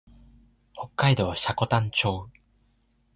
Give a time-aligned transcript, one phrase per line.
[0.73, 2.31] 北海道積丹町